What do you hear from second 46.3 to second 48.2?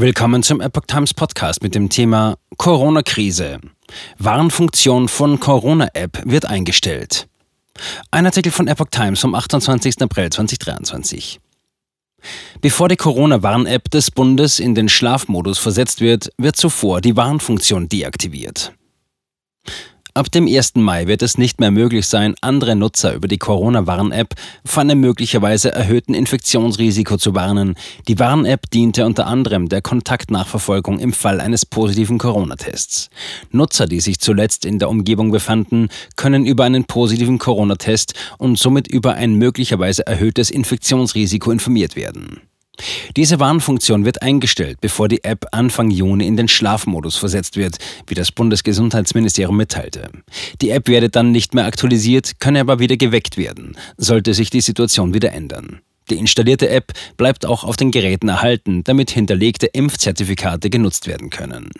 den Schlafmodus versetzt wird, wie